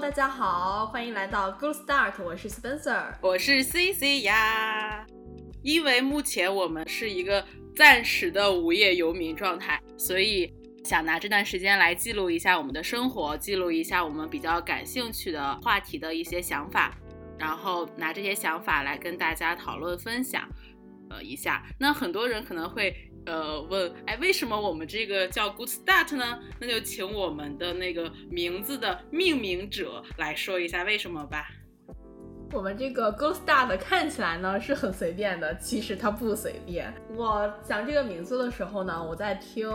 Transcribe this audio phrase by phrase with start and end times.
[0.00, 5.06] 大家好，欢迎来到 Good Start，我是 Spencer，我是 CC 呀。
[5.62, 7.44] 因为目前我们是一个
[7.76, 10.50] 暂时的无业游民状态，所以
[10.82, 16.96] 想拿这段时间来记录一下我们的生活，记录一下我们比较感兴趣的话题的一些想法，
[17.38, 20.48] 然后拿这些想法来跟大家讨论分享，
[21.10, 21.62] 呃一下。
[21.78, 26.40] 那很多人可能会呃问，哎，为什么我们这个叫 Good Start 呢？
[26.60, 31.48] 那就请我们的那个名字的命名者来说一下为什么吧。
[32.52, 36.92] 我们这个 Good Start 看起来呢是很随便的，其实它不随便。
[37.16, 39.68] 我想这个名字的时候呢，我在听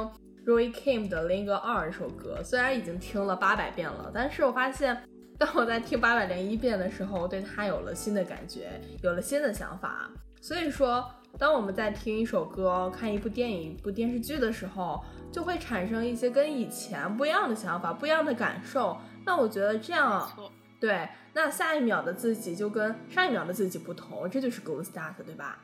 [0.45, 4.95] Roy Kim 的《零个二》这首歌，虽然已经听了八百遍了，但是我发现，
[5.39, 8.69] 当我在听八百零一遍的时候，我对它有了新的感觉，
[9.01, 10.09] 有了新的想法。
[10.39, 11.03] 所以说，
[11.37, 18.97] 当我们在听一首歌、看一部电影、一部电视剧的时候，就会产生一些跟以前不一样的想法、不一样的感受。
[19.25, 21.07] 那我觉得这样，对。
[21.33, 25.59] 那下一秒的自己就跟上一秒的自己不同，这就是 good start，对吧？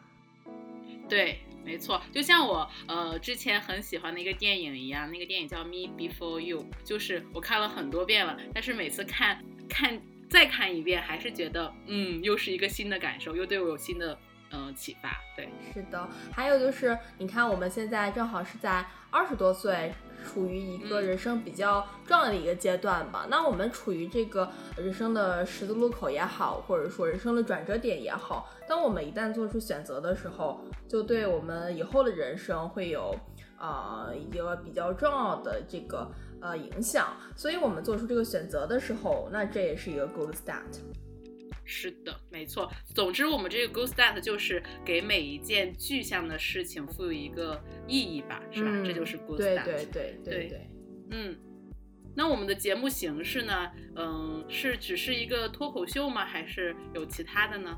[1.09, 9.99] 对，没错，就像我呃之前很喜欢的一个电影一样，那个电影叫 Me Before You，就是我看了很多遍了，但是每次看看
[10.30, 14.15] 再看一遍，还是觉得嗯，又是一个新的感受，又对我有新的
[14.53, 15.09] 嗯启发。
[15.35, 19.93] 对，是的，还有就是你看我们现在正好是在二十多岁。
[20.25, 23.27] 处于一个人生比较重要的一个阶段吧。
[23.29, 33.13] 那我们处于这个人生的十字路口也好，或者说人生的转折点也好，当我们一旦做出选择的时候，就对我们以后的人生会有
[33.57, 36.09] 啊一个比较重要的这个
[36.39, 37.07] 呃影响。
[37.35, 40.79] 所以，我们做出这个选择的时候，那这也是一个 good start。
[41.75, 42.71] 是的，没错。
[42.93, 48.69] 总之，我们这个 Go Start 就是给每一件具象的事情赋予一个意义吧，是吧？
[48.85, 49.65] 这就是 Go Start。
[49.65, 50.69] 对对对对对。
[51.09, 51.35] 嗯，
[52.15, 53.71] 那我们的节目形式呢？
[53.95, 56.23] 嗯，是只是一个脱口秀吗？
[56.23, 57.75] 还是有其他的呢？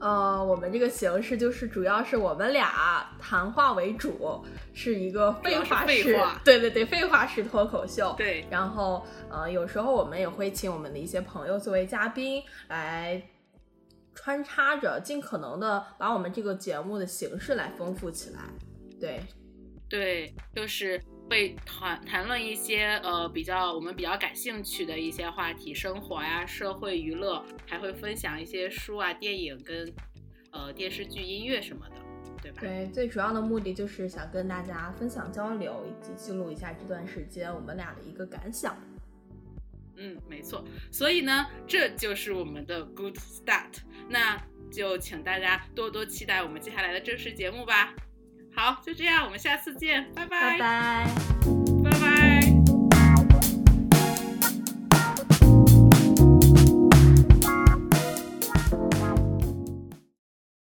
[0.00, 8.14] 呃，我们这个形式就是主要是我们俩谈话为主，是一个废话式，对对对，废话式脱口秀。
[8.16, 13.20] 对，然后呃，有时候我们也会请我们的一些朋友作为嘉宾来
[14.14, 18.40] 穿插着，尽可能的把我们这个节目的形式来丰富起来。
[19.00, 19.20] 对，
[19.88, 21.00] 对，就是。
[21.30, 29.92] 会谈谈论一些呃比较我们比较感兴趣的一些话题，生活呀、社会、娱乐，还会分享一些书啊、电影跟
[30.52, 31.96] 呃电视剧、音乐什么的，
[32.42, 32.60] 对吧？
[32.62, 38.74] 对，最主要的目的就是想跟大家分享交流，以及记录一下这段时间我们俩的一个感想。
[39.96, 40.64] 嗯，没错。
[40.90, 43.82] 所以呢，这就是我们的 Good Start。
[44.08, 47.94] 那就请大家多多期待我们接下来的正式节目吧。
[48.58, 50.58] 好，就这样，我们下次见，拜拜。
[50.58, 51.57] 拜拜。